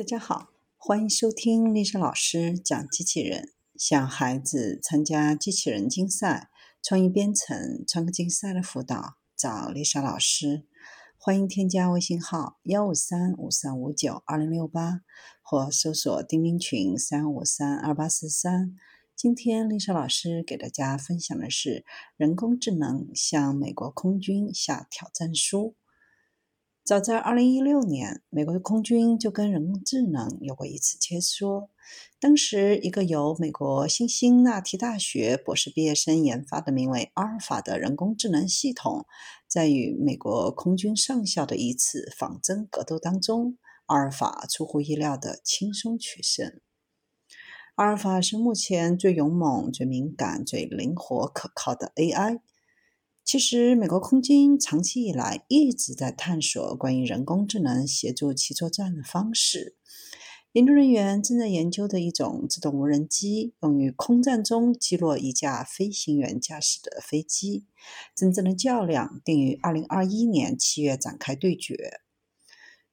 [0.00, 0.48] 大家好，
[0.78, 3.52] 欢迎收听丽莎老师讲机器人。
[3.76, 6.48] 想孩子参加机器人竞赛、
[6.82, 10.64] 创意编程、创客竞赛的辅导，找丽莎老师。
[11.18, 15.02] 欢迎添加微信号幺五三五三五九二零六八，
[15.42, 18.74] 或搜索钉钉群三五三二八四三。
[19.14, 21.84] 今天丽莎老师给大家分享的是
[22.16, 25.74] 人工智能向美国空军下挑战书。
[26.90, 31.68] 早在2016年，美国空军就跟人工智能有过一次切磋。
[32.18, 39.06] 当时，一个由美国辛辛那提大学博士毕业生研发的名为阿尔法的人工智能系统，
[39.46, 46.60] 在与美国空军上校的一次仿真格斗当中，阿尔法出乎意料的轻松取胜。
[47.76, 52.40] 阿尔法是目前最勇猛、最敏感、最灵活可靠的 AI。
[53.32, 59.76] 其实，美国空军长期以来一直在探索关于人工智能协助其作战的方式。
[60.50, 67.66] 研究人员正在研究的一种自动无人机，用于空战中击落一架飞行员驾驶的飞机。
[68.16, 72.00] 真正的较量定于二零二一年七月展开对决。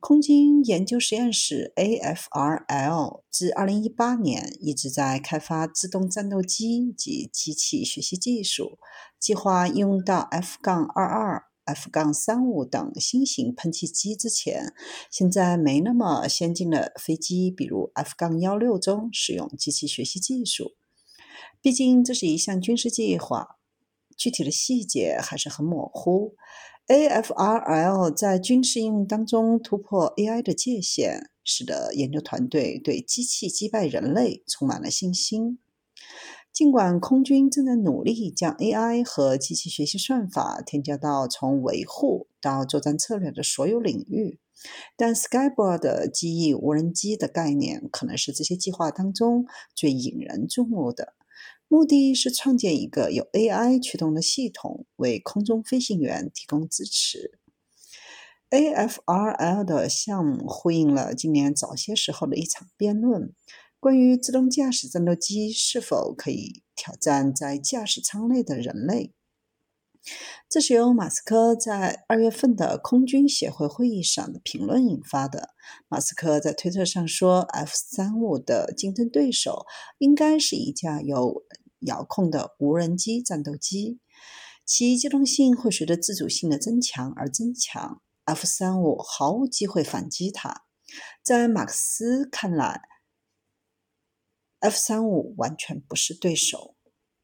[0.00, 8.78] 空军研究实验室 （AFRL） 自2018年一直在开发自动战斗机及机器学习技术，
[9.18, 14.72] 计划应用到 F-22、F-35 等新型喷气机之前。
[15.10, 20.76] 现在没那么先进的飞机，比如 F-16 中使用机器学习技术。
[21.60, 23.56] 毕竟这是一项军事计划，
[24.16, 26.36] 具体的细节还是很模糊。
[26.88, 35.58] AFRL 在军事应用当中突破 AI 的界限，使得研究团队对机器击败人类充满了信心。
[36.50, 44.38] 尽管空军正在努力将 AI 和机器学习算法添加到从维护到作战策略的所有领域，
[44.96, 49.44] 但 Skyborg 机翼无人机的概念可能是这些计划当中
[49.74, 51.12] 最引人注目的。
[51.70, 57.38] 目的是创建一个由 AI 驱动的系统，为空中飞行员提供支持。
[58.48, 63.34] AFRL 的项目呼应了今年早些时候的一场辩论，
[63.78, 69.12] 关于自动驾驶战斗机是否可以挑战在驾驶舱内的人类。
[70.48, 75.50] 这是由马斯克在二月份的空军协会会议上的评论引发的。
[75.88, 79.66] 马斯克在推特上说：“F-35 的竞争对手
[79.98, 81.44] 应该是一架有
[81.80, 84.00] 遥控的无人机战斗机，
[84.64, 88.00] 其机动性会随着自主性的增强而增强。
[88.24, 90.62] F-35 毫无机会反击它。
[91.22, 92.80] 在马克思看来
[94.60, 96.76] ，F-35 完全不是对手。”